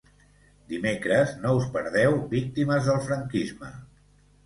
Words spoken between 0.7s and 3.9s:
Dimecres no us perdeu Víctimes del franquisme.